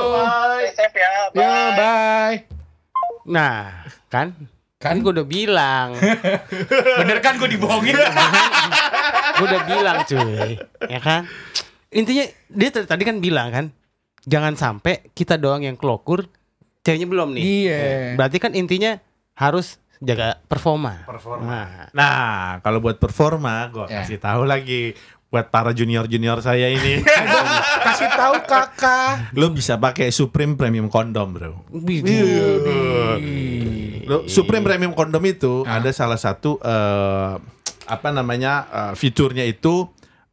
[0.55, 2.35] Stay safe ya bye Ya bye.
[3.25, 3.59] Nah,
[4.07, 4.31] kan?
[4.77, 5.97] Kan Kan gue udah bilang.
[6.99, 7.97] bener kan gue dibohongin.
[9.35, 10.55] gue udah bilang cuy.
[10.85, 11.27] Ya kan?
[11.89, 13.65] Intinya dia tadi kan bilang kan,
[14.23, 16.29] jangan sampai kita doang yang kelokur,
[16.79, 17.43] ceweknya belum nih.
[17.43, 17.81] Iya.
[18.13, 19.01] Berarti kan intinya
[19.33, 21.03] harus jaga performa.
[21.03, 21.43] Performa.
[21.43, 22.21] Nah, Nah,
[22.61, 24.01] kalau buat performa, gue Ya.
[24.01, 24.93] kasih tahu lagi
[25.27, 27.05] buat para junior-junior saya ini.
[27.85, 29.29] Kasih tahu kakak.
[29.33, 31.53] lo bisa pakai Supreme Premium Condom, bro.
[34.03, 35.77] Lo, Supreme Premium Condom itu Ah.
[35.77, 37.33] ada salah satu eh,
[37.85, 39.85] apa namanya eh, fiturnya itu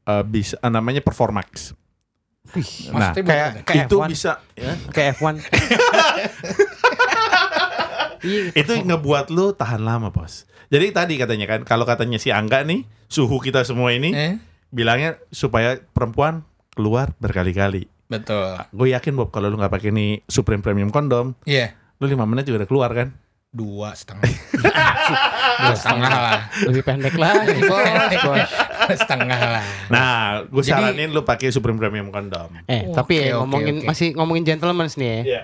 [0.07, 1.75] eh, bisa eh, namanya Performax.
[2.89, 3.53] Nah, kayak bukan.
[3.65, 4.09] kayak itu F1.
[4.09, 5.35] bisa ya, kayak F1.
[8.19, 8.51] Iya.
[8.57, 10.49] itu ngebuat lo tahan lama, Bos.
[10.67, 14.35] Jadi tadi katanya kan kalau katanya si Angga nih, suhu kita semua ini Eh,
[14.69, 16.43] bilangnya supaya perempuan
[16.73, 17.87] keluar berkali-kali.
[18.07, 18.55] betul.
[18.71, 21.75] Gue yakin Bob kalau lu nggak pakai nih Supreme Premium Condom, Iya.
[21.99, 23.15] lu lima menit juga udah keluar kan?
[23.49, 24.27] Dua setengah.
[25.63, 26.41] Dua setengah lah.
[26.63, 27.87] Lebih pendek lagi, bos,
[28.21, 28.51] bos.
[28.95, 29.65] Setengah lah.
[29.89, 30.15] Nah,
[30.47, 32.55] gue Jadi- saranin lu pakai Supreme Premium Condom.
[32.65, 33.87] Eh, Oke, tapi ya, oke, ngomongin oke.
[33.89, 35.21] masih ngomongin gentleman nih ya.
[35.25, 35.43] Iya.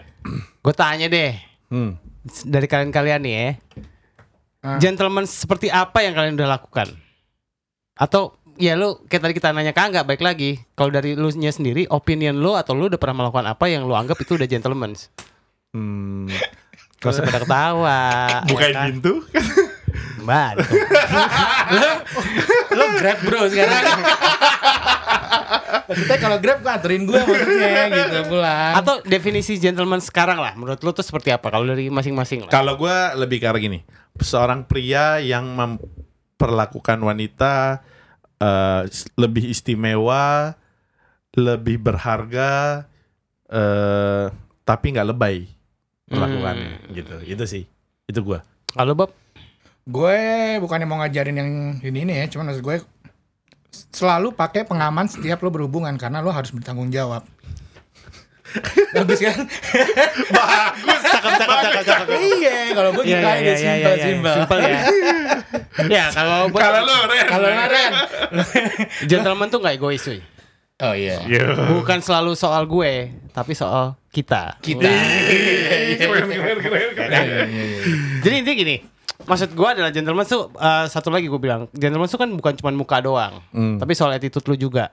[0.61, 1.33] Gue tanya deh
[1.66, 1.98] Hmm.
[2.44, 3.48] dari kalian-kalian nih ya.
[4.62, 4.78] Ah.
[4.78, 6.94] Gentleman seperti apa yang kalian udah lakukan?
[7.92, 10.62] Atau ya lu kayak tadi kita nanya ke Angga baik lagi.
[10.72, 13.96] Kalau dari lu nya sendiri, opinion lu atau lu udah pernah melakukan apa yang lu
[13.96, 14.94] anggap itu udah gentleman?
[15.72, 16.31] Hmm.
[17.02, 18.00] Gak usah pada ketawa.
[18.46, 18.87] Bukain ya kan?
[18.94, 19.12] pintu.
[20.18, 20.50] Mbak.
[20.59, 20.74] gitu.
[22.72, 24.00] Lo grab bro sekarang.
[25.83, 28.72] Maksudnya kalau grab gue anterin gue maksudnya gitu pulang.
[28.74, 32.50] Atau definisi gentleman sekarang lah menurut lu tuh seperti apa kalau dari masing-masing lah.
[32.50, 33.83] Kalau gue lebih ke arah gini,
[34.16, 37.83] seorang pria yang memperlakukan wanita
[38.85, 40.55] s- lebih istimewa,
[41.33, 42.85] lebih berharga,
[43.46, 44.26] eh,
[44.62, 45.46] tapi nggak lebay
[46.09, 47.16] melakukannya, gitu.
[47.24, 47.64] Itu sih,
[48.05, 48.38] itu gue.
[48.68, 49.12] Kalau Bob
[49.83, 50.18] gue
[50.62, 51.51] bukannya mau ngajarin yang
[51.83, 52.77] ini ini ya, cuman maksud gue
[53.90, 57.25] selalu pakai pengaman setiap lo berhubungan karena lo harus bertanggung jawab.
[58.97, 59.49] Bagus kan?
[60.29, 62.07] Bagus, cakep, cakep, cakep, cakep.
[62.21, 64.35] iya, kalau gue gitu iya, aja iya, simpel iya, simpel.
[64.37, 64.79] Simpel ya.
[65.97, 67.27] ya kalau Kalau lu, Ren.
[67.27, 67.92] Kalau Ren,
[69.11, 70.21] gentleman tuh nggak egois cuy.
[70.85, 71.25] oh iya.
[71.25, 71.49] Iya.
[71.81, 74.61] Bukan selalu soal gue, tapi soal kita.
[74.61, 74.85] Kita.
[75.97, 77.27] Keren, keren, keren, keren.
[78.21, 78.77] Jadi intinya gini,
[79.25, 82.71] maksud gue adalah gentleman tuh eh, satu lagi gue bilang, gentleman tuh kan bukan cuma
[82.71, 83.77] muka doang, Hmm.
[83.77, 84.91] tapi soal attitude lu juga.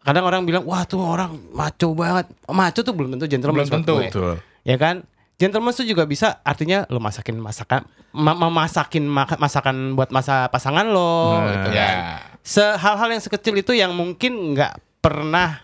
[0.00, 2.24] Kadang orang bilang, wah tuh orang maco banget.
[2.46, 3.60] Maco tuh belum tentu gentleman.
[3.60, 3.94] Belum tentu.
[3.94, 4.08] gue.
[4.08, 4.34] Betul.
[4.62, 5.04] Ya kan?
[5.36, 10.84] Gentleman tuh juga bisa artinya lo masakin masakan, ma- memasakin maka- masakan buat masa pasangan
[10.84, 11.36] lo.
[11.36, 11.48] Nah.
[11.50, 11.80] gitu Ya.
[11.80, 11.96] kan.
[12.40, 15.60] Sehal-hal yang sekecil itu yang mungkin nggak pernah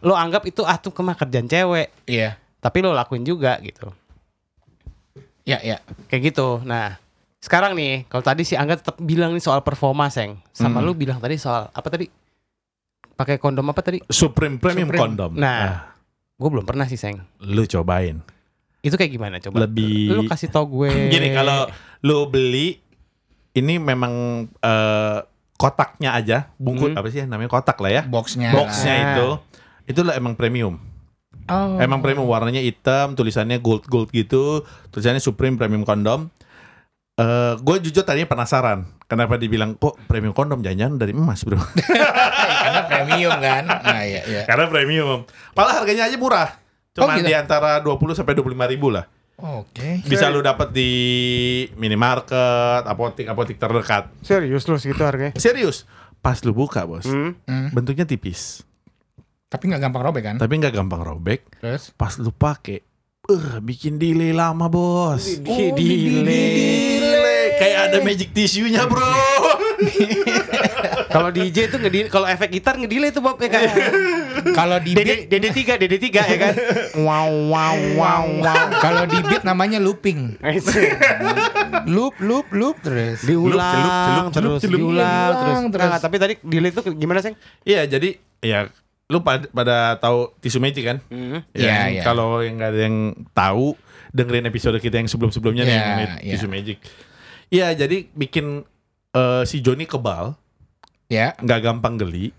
[0.00, 2.36] lo anggap itu ah tuh kemah kerjaan cewek, Iya.
[2.58, 3.92] tapi lo lakuin juga gitu.
[5.44, 5.76] Ya, ya.
[6.08, 6.60] Kayak gitu.
[6.62, 6.96] Nah,
[7.44, 10.40] sekarang nih, kalau tadi si Angga tetap bilang nih soal performa, Seng.
[10.50, 10.86] Sama Hmm.
[10.86, 12.08] lu bilang tadi soal apa tadi?
[13.14, 14.00] Pakai kondom apa tadi?
[14.08, 15.02] Supreme Premium Supreme.
[15.04, 15.32] Condom.
[15.36, 15.92] Nah,
[16.34, 17.20] gue belum pernah sih, Seng.
[17.38, 18.24] lu cobain.
[18.80, 19.64] Itu kayak gimana coba?
[19.64, 20.88] Lebih Lu kasih tau gue.
[21.12, 21.68] Gini kalau
[22.00, 22.80] lu beli
[23.52, 24.12] ini memang
[24.50, 25.18] eh,
[25.54, 26.98] kotaknya aja, bungkus Hmm.
[26.98, 28.02] apa sih namanya kotak lah ya.
[28.04, 28.50] Boxnya.
[28.50, 29.04] Boxnya Nah.
[29.12, 29.28] itu
[29.86, 30.80] itu lah emang premium.
[31.44, 31.76] Oh.
[31.76, 36.32] Emang premium warnanya hitam, tulisannya gold gold gitu, tulisannya Supreme Premium Condom.
[37.14, 42.80] Eh, gue jujur tadinya penasaran kenapa dibilang kok premium kondom jangan-jangan dari emas bro Karena
[42.84, 43.62] premium kan.
[43.70, 44.42] Nah, iya, iya.
[44.42, 45.22] karena premium
[45.52, 46.58] malah harganya aja murah
[46.92, 47.26] Oh, cuma gitu?
[47.26, 50.02] di antara 20 sampai 25 ribu lah Oke.
[50.04, 50.90] bisa lu dapat di
[51.74, 55.34] minimarket apotik apotik terdekat serius lu segitu harganya?
[55.34, 55.86] serius
[56.18, 57.34] pas lu buka bos Hmm?
[57.44, 57.70] Hmm.
[57.70, 58.66] bentuknya tipis
[59.44, 60.36] Tapi nggak gampang robek kan?
[60.36, 61.90] tapi nggak gampang robek Terus?
[61.92, 62.82] pas lu pakai
[63.24, 65.74] eh bikin delay lama bos Oh, delay.
[65.74, 66.83] delay
[67.58, 69.04] kayak ada magic tissue-nya bro
[71.14, 73.70] Kalau DJ itu ngedil kalau efek gitar ngedilai itu Bob ya kan.
[74.58, 76.54] Kalau di beat, DD DD3 DD3 ya kan.
[77.04, 78.66] Wow wow wow wow.
[78.82, 80.38] kalau di beat namanya looping.
[81.86, 83.22] Loop, loop, loop terus.
[83.22, 85.74] diulang terus diulang terus.
[85.74, 85.90] Terus.
[85.90, 87.34] Nah, tapi tadi delay itu gimana sih?
[87.66, 88.66] Iya jadi ya
[89.06, 90.98] lu pada, pada tahu tisu magic kan?
[91.12, 91.44] Hmm.
[91.52, 92.02] Iya, Yang iya.
[92.02, 92.96] Kalau yang nggak ada yang
[93.36, 93.76] tahu,
[94.10, 96.32] dengerin episode kita yang sebelum-sebelumnya nih Iya, mengenai iya.
[96.34, 96.78] tisu magic.
[97.54, 98.66] Iya, jadi bikin
[99.12, 100.34] eh, si Joni kebal,
[101.06, 101.38] Ya.
[101.38, 102.34] nggak gampang geli.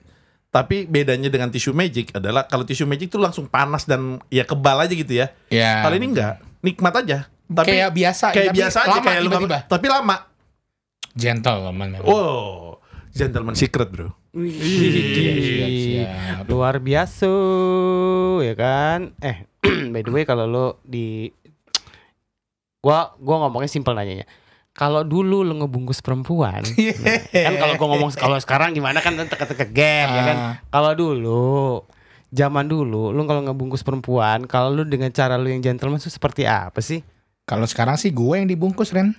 [0.49, 4.75] Tapi bedanya dengan tisu magic adalah kalau tisu magic tuh langsung panas dan ya kebal
[4.77, 5.31] aja gitu ya.
[5.47, 5.83] Ya.
[5.83, 7.27] Kalau ini enggak, nikmat aja.
[7.45, 9.59] Tapi kayak biasa kayak tapi biasa aja lama kayak lu nggak- tiba-tiba.
[9.67, 10.15] tapi lama.
[11.13, 12.03] Gentle teman memang.
[12.03, 14.11] Wow, gentleman secret, Bro.
[14.33, 14.51] Siap,
[15.37, 16.43] siap, siap.
[16.45, 17.31] Luar biasa
[18.41, 19.15] ya kan.
[19.19, 19.47] Eh,
[19.93, 21.31] by the way kalau lo di
[22.79, 24.27] gua gua ngomongnya simpel nanyanya.
[24.75, 26.59] Kalau dulu lo ngebungkus perempuan,
[27.47, 30.37] kan kalau gua ngomong kalau sekarang gimana kan teka-teka game ya kan.
[30.37, 30.55] Ah.
[30.67, 31.79] Kalau dulu
[32.35, 36.43] zaman dulu lu kalau ngebungkus perempuan, kalau lu dengan cara lu yang gentleman itu seperti
[36.43, 36.99] apa sih?
[37.47, 39.15] Kalau sekarang sih gue yang dibungkus Ren.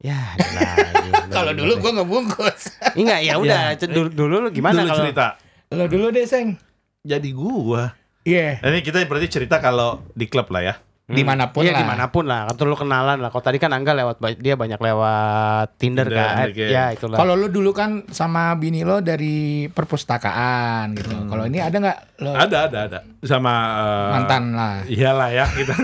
[0.00, 0.34] Ya.
[1.30, 2.74] Kalau dulu gue nggak bungkus.
[2.98, 3.78] Enggak, ya udah.
[3.78, 5.26] Dulu, dulu lu gimana Dulu kalau cerita.
[5.70, 6.58] Lo dulu deh Seng.
[7.06, 7.94] Jadi gua.
[8.26, 8.58] Iya.
[8.60, 10.74] Ini kita berarti cerita kalau di klub lah ya.
[11.10, 11.80] Di mana pun Iya lah.
[11.80, 12.46] di mana pun lah.
[12.48, 13.28] Kan lu kenalan lah.
[13.28, 16.46] Kalau tadi kan Angga lewat dia banyak lewat Tinder, Tinder, kan.
[16.46, 16.66] oke.
[16.66, 17.16] Ya itulah.
[17.16, 21.10] Kalau lu dulu kan sama bini lo dari perpustakaan gitu.
[21.26, 22.98] Kalau ini ada nggak lo Ada, ada, ada.
[23.20, 24.74] Sama eh, mantan lah?
[24.84, 25.74] Iyalah ya kita.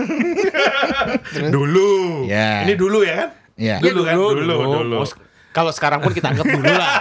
[1.55, 2.25] dulu.
[2.25, 2.63] Ya.
[2.63, 3.29] Ini dulu ya kan?
[3.55, 3.75] Iya.
[3.79, 4.13] Dulu kan?
[4.15, 4.95] Dulu, dulu.
[5.01, 5.07] Oh,
[5.49, 6.91] Kalau sekarang pun kita anggap dulu lah.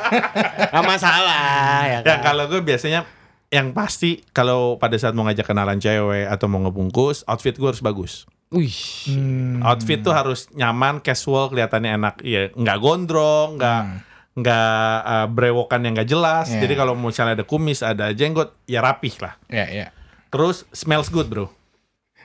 [0.72, 2.32] Gak masalah ya Ya kan.
[2.32, 3.04] kalau gue biasanya
[3.50, 7.82] yang pasti kalau pada saat mau ngajak kenalan cewek atau mau ngebungkus, outfit gue harus
[7.82, 8.24] bagus.
[8.50, 8.74] Wih.
[9.10, 9.62] Hmm.
[9.62, 12.14] Outfit tuh harus nyaman, casual, kelihatannya enak.
[12.22, 13.82] Iya, nggak gondrong, nggak
[14.30, 16.46] nggak eh, brewokan yang nggak jelas.
[16.50, 16.62] Iya.
[16.62, 19.34] Jadi kalau misalnya ada kumis, ada jenggot, ya rapih lah.
[19.50, 19.86] Ya, ya.
[20.30, 21.50] Terus smells good, bro.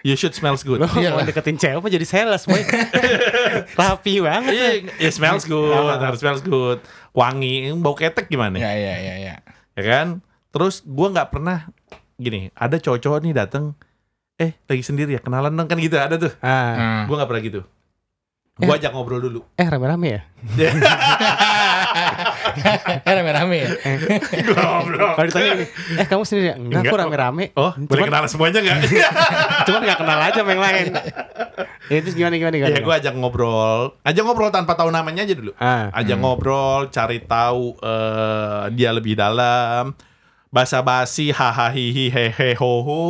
[0.06, 0.78] You should smells good.
[0.78, 2.62] Lo Iya mau deketin cewek apa jadi sales, boy?
[3.82, 4.54] Rapi banget.
[4.54, 4.70] Iya,
[5.02, 6.78] ya smells good, harus smells good.
[7.18, 8.62] Wangi, bau ketek gimana?
[8.62, 9.36] Ya, ya, ya, ya.
[9.74, 10.22] ya kan?
[10.56, 11.68] Terus gua nggak pernah
[12.16, 13.76] gini, ada cowok-cowok nih dateng,
[14.36, 16.32] eh lagi sendiri ya kenalan dong kan gitu ada tuh.
[16.40, 16.72] Ah.
[16.72, 17.02] Hmm.
[17.06, 17.62] Gua nggak pernah gitu.
[18.56, 19.44] Gua ajak ngobrol dulu.
[19.54, 20.22] Eh rame-rame ya?
[22.56, 23.70] Eh, rame-rame ya.
[24.48, 25.12] Ngobrol.
[25.12, 25.54] Kalau ditanya
[25.98, 26.56] eh kamu sendiri ya?
[26.56, 27.02] Enggak, Enggak, aku kok.
[27.04, 27.46] rame-rame.
[27.54, 28.78] Oh, boleh Cuman- kenalan semuanya nggak?
[29.68, 30.86] Cuman gak kenal aja sama yang lain.
[31.86, 32.72] ya, terus gimana gimana gimana?
[32.72, 35.52] ya gua ajak ngobrol, ajak ngobrol tanpa tahu namanya aja dulu.
[35.58, 35.92] Ah.
[35.92, 39.92] Ajak ngobrol, cari tahu eh, dia lebih dalam,
[40.50, 43.02] basa-basi, hahaha, hihi, hehe, ho ho,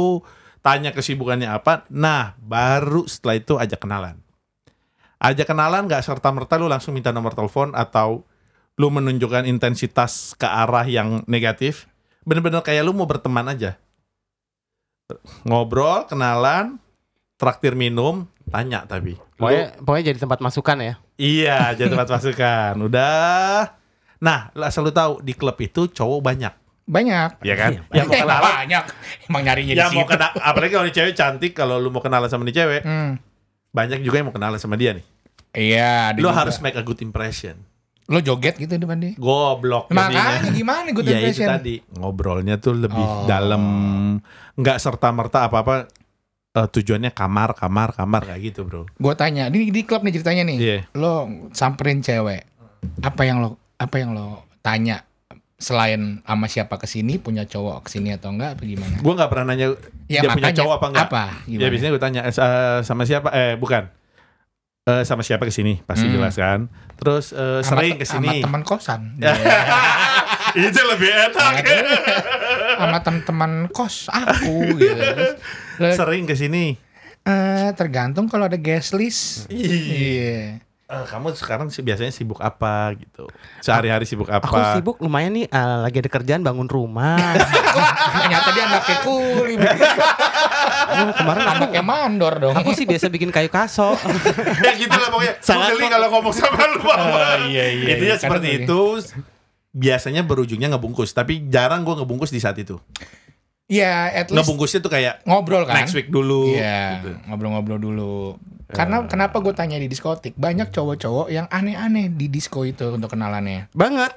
[0.60, 1.86] tanya kesibukannya apa.
[1.88, 4.18] Nah, baru setelah itu ajak kenalan.
[5.16, 8.28] Ajak kenalan nggak serta merta lu langsung minta nomor telepon atau
[8.76, 11.88] lu menunjukkan intensitas ke arah yang negatif.
[12.28, 13.80] Bener-bener kayak lu mau berteman aja.
[15.46, 16.82] Ngobrol, kenalan,
[17.38, 19.14] traktir minum, tanya tapi.
[19.14, 20.94] Lu- Pokoknya, pokoknya jadi tempat masukan ya.
[21.16, 22.74] Iya, jadi tempat masukan.
[22.90, 23.78] Udah.
[24.18, 26.54] Nah, asal lu tahu di klub itu cowok banyak,
[26.86, 27.42] Banyak.
[27.42, 27.72] ya kan?
[27.74, 28.84] Iya, yang mau Eh, kenalan, banyak.
[29.26, 30.12] Emang nyarinya ya di mau situ.
[30.12, 33.18] kena, apalagi kalau cewek cantik, kalau lu mau kenalan sama nih cewek, Hmm.
[33.70, 35.06] banyak juga yang mau kenalan sama dia nih.
[35.52, 36.38] Iya, Lu juga.
[36.38, 37.58] harus make a good impression.
[38.06, 39.18] lo joget gitu depan dia.
[39.18, 40.54] Goblok Makanya jadinya.
[40.54, 41.50] gimana good Ya itu impression?
[41.50, 43.26] tadi ngobrolnya tuh lebih Oh.
[43.26, 43.64] dalam,
[44.54, 45.76] nggak serta merta apa apa.
[46.56, 48.86] tujuannya kamar, kamar, kamar kayak gitu, bro.
[48.96, 50.58] Gue tanya, di, di klub nih ceritanya nih.
[50.58, 50.78] Iya.
[50.94, 52.46] Lo samperin cewek.
[53.02, 55.02] Apa yang lo apa yang lo tanya
[55.56, 58.96] selain sama siapa ke sini punya cowok ke sini atau enggak apa gimana?
[59.00, 59.72] Gue nggak pernah nanya
[60.06, 61.08] Ya, dia punya cowok apa enggak.
[61.08, 61.24] Apa?
[61.42, 61.70] Ya Gimana?
[61.72, 62.34] biasanya gue tanya eh,
[62.82, 63.30] sama siapa?
[63.32, 63.88] Eh bukan.
[64.86, 65.80] Eh sama siapa ke sini?
[65.82, 66.14] Pasti Hmm.
[66.14, 66.68] jelas kan.
[66.96, 68.28] Terus Sama sering ke sini.
[68.38, 69.02] Sama teman kosan.
[70.56, 71.56] Itu lebih enak.
[72.76, 74.96] sama teman-teman kos aku gitu.
[75.76, 76.76] Terus, sering ke sini.
[77.24, 79.48] eh, tergantung kalau ada guest list.
[79.50, 80.60] Iya.
[80.86, 83.26] Eh, kamu sekarang sih biasanya sibuk apa gitu?
[83.58, 84.46] Sehari-hari sibuk apa?
[84.46, 87.18] Aku sibuk lumayan nih eh, lagi ada kerjaan bangun rumah.
[88.22, 89.58] Ternyata dia anaknya kuli.
[89.58, 92.54] Oh, kemarin aku anaknya mandor dong.
[92.54, 93.98] aku sih biasa bikin kayu kaso.
[94.66, 95.34] ya gitu lah pokoknya.
[95.42, 95.92] Sangat geli kok.
[95.98, 96.80] kalau ngomong sama lu.
[96.96, 98.22] Oh, iya, iya, Intinya iya.
[98.22, 98.82] seperti itu.
[99.74, 102.78] Biasanya berujungnya ngebungkus, tapi jarang gue ngebungkus di saat itu.
[103.66, 105.82] Iya, at least Ngebungkusnya tuh kayak ngobrol kan.
[105.82, 106.54] next week dulu.
[106.54, 107.10] Iya, gitu.
[107.26, 108.38] ngobrol-ngobrol dulu.
[108.66, 113.70] Karena kenapa gue tanya di diskotik, banyak cowok-cowok yang aneh-aneh di disco itu untuk kenalannya.
[113.72, 114.12] Banget.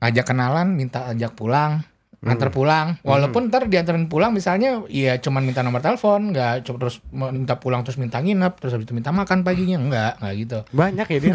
[0.00, 1.84] Ngajak kenalan, minta ajak pulang,
[2.20, 2.96] antar pulang.
[3.00, 7.96] Walaupun ntar diantarin pulang misalnya ya cuman minta nomor telepon, nggak terus minta pulang terus
[7.96, 10.58] minta nginep, terus habis itu minta makan paginya, enggak, enggak gitu.
[10.72, 11.32] Banyak ya dia.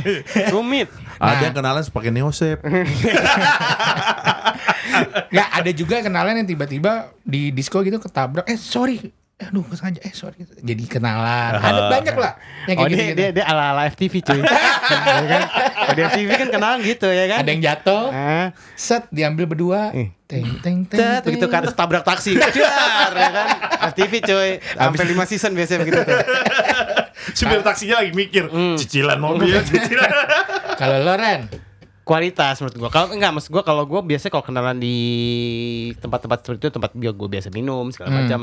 [0.54, 0.88] Rumit.
[1.18, 1.40] Ada Nah.
[1.42, 2.58] yang kenalan pakai neosep.
[5.34, 8.46] Nggak ada juga kenalan yang tiba-tiba di disco gitu ketabrak.
[8.46, 9.02] Eh sorry,
[9.36, 12.32] aduh sengaja eh sorry jadi kenalan ada banyak lah
[12.64, 14.40] yang Oh gitu, dia, dia, dia ala ala FTV cuy.
[14.40, 15.42] ya kan?
[15.84, 17.38] Kalau di FTV kan kenalan gitu ya kan.
[17.42, 18.04] ada yang jatuh
[18.74, 20.14] set diambil berdua Eh.
[20.24, 22.38] teng teng teng Cet, begitu ke atas tabrak taksi.
[22.38, 22.48] Ya
[23.28, 23.46] kan?
[23.90, 24.50] FTV cuy.
[24.62, 26.18] Sampai 5 season biasanya begitu tuh.
[27.34, 30.10] Supir taksinya lagi mikir, cicilan mobil, cicilan.
[30.76, 31.46] kalau lo Ren
[32.04, 32.90] Kualitas menurut gua.
[32.90, 34.96] Kalau enggak maksud gua kalau gua biasanya kalau kenalan di
[35.96, 38.18] tempat-tempat seperti itu tempat bio gua biasa minum segala Hmm.
[38.20, 38.40] macam.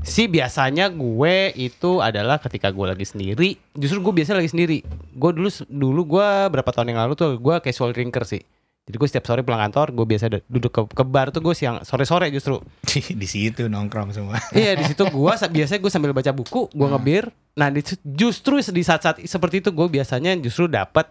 [0.00, 3.58] Si biasanya gue itu adalah ketika gue lagi sendiri.
[3.74, 4.78] Justru gue biasa lagi sendiri.
[5.10, 8.38] Gue dulu dulu gua berapa tahun yang lalu tuh gue casual drinker sih.
[8.80, 11.78] Jadi gue setiap sore pulang kantor, gue biasa duduk ke, ke bar tuh gue siang
[11.80, 12.62] sore-sore justru.
[13.20, 16.86] di situ nongkrong semua iya di situ gua sa- biasanya gue sambil baca buku, gue
[16.88, 17.26] ngebir.
[17.52, 21.10] Nah di, justru di saat-saat seperti itu gue biasanya justru dapat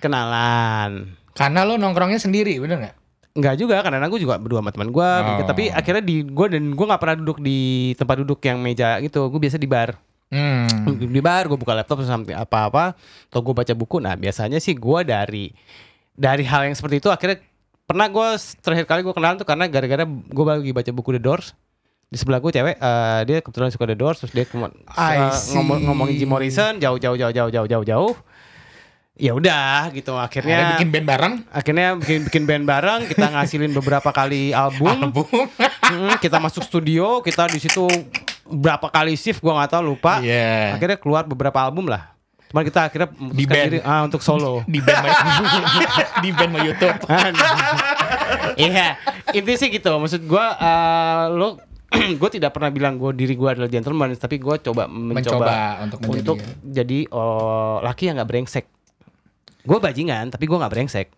[0.00, 1.12] kenalan.
[1.36, 2.96] Karena lo nongkrongnya sendiri bener nggak?
[3.36, 5.44] Enggak juga karena gue juga berdua sama teman gue Oh.
[5.44, 9.28] tapi akhirnya di gue dan gue nggak pernah duduk di tempat duduk yang meja gitu.
[9.28, 9.92] Gue biasa di bar.
[10.26, 10.66] Hmm.
[10.98, 12.96] di bar gue buka laptop sampai apa-apa.
[13.28, 14.00] Atau gue baca buku.
[14.00, 15.52] Nah biasanya sih gue dari
[16.16, 17.44] dari hal yang seperti itu akhirnya
[17.84, 18.28] pernah gue
[18.64, 21.52] terakhir kali gue kenalan tuh karena gara-gara gue lagi baca buku The Doors.
[22.08, 24.48] Di sebelah gue cewek eh, dia kebetulan suka The Doors terus dia
[25.36, 25.52] see.
[25.52, 28.12] ngomong ngomongin Jim Morrison jauh jauh jauh jauh jauh jauh jauh
[29.16, 30.12] ya udah gitu.
[30.14, 31.34] Akhirnya akhirnya bikin band bareng?
[31.48, 35.26] Akhirnya bikin bikin band bareng kita ngasilin beberapa kali album, album.
[35.86, 37.86] Mm, kita masuk studio kita di situ
[38.42, 40.18] berapa kali shift gua nggak tahu lupa.
[40.18, 40.74] Iya.
[40.74, 42.10] akhirnya keluar beberapa album lah.
[42.50, 43.66] Cuman kita akhirnya memutuskan Di band.
[43.70, 44.62] diri, ah, untuk solo.
[44.74, 45.06] Di band
[46.26, 46.98] di band mau YouTube.
[48.58, 48.98] Iya
[49.30, 49.94] intinya sih gitu.
[49.94, 51.62] Maksud gua eh, lo
[52.20, 55.54] gue tidak pernah bilang gue diri gue adalah gentleman tapi gue coba mencoba mencoba
[55.86, 58.66] untuk menjadi untuk jadi oh, laki yang nggak brengsek
[59.66, 61.08] gue bajingan tapi gue nggak brengsek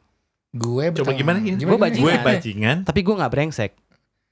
[0.49, 1.61] gue Coba gimana, gini?
[1.61, 2.09] Gue bajingan.
[2.09, 2.77] Gue bajingan.
[2.81, 3.77] tapi gue nggak brengsek.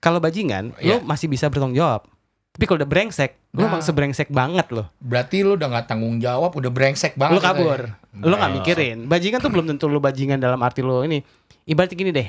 [0.00, 0.96] Kalau bajingan, Iya.
[0.96, 2.08] lo masih bisa bertanggung jawab.
[2.56, 3.68] Tapi kalau udah brengsek, lo Nah.
[3.68, 4.88] emang sebrengsek banget lo.
[4.96, 7.80] berarti lu udah nggak tanggung jawab udah brengsek banget Lo kabur,
[8.16, 8.98] lo nggak mikirin.
[9.04, 11.20] Bajingan tuh belum tentu lo bajingan dalam arti lo ini.
[11.68, 12.28] Ibarat gini deh,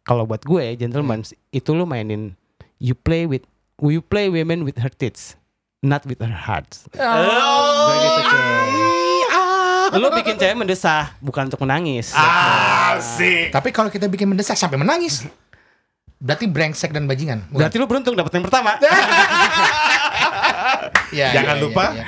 [0.00, 1.20] kalau buat gue gentleman
[1.52, 2.32] itu lo mainin
[2.80, 3.44] you play with
[3.78, 5.36] you play women with her tits,
[5.84, 6.88] not with her hearts.
[6.96, 8.20] Gue gitu
[9.96, 12.14] Lo bikin cewek mendesah, bukan untuk menangis.
[12.14, 13.50] Asik.
[13.50, 15.26] tapi kalau kita bikin mendesak sampai menangis
[16.20, 17.64] berarti brengsek dan bajingan Bukan?
[17.64, 18.76] Berarti lo beruntung dapet yang pertama.
[21.10, 21.84] Ya, Jangan ya, lupa.
[21.90, 22.06] ya, ya.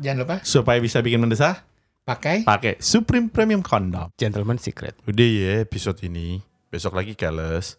[0.00, 1.60] jangan lupa Supaya bisa bikin mendesah,
[2.08, 4.08] pakai pakai Supreme Premium Condom.
[4.16, 4.96] Gentleman secret.
[5.04, 6.40] Udah ya episode ini.
[6.72, 7.76] Besok lagi keles.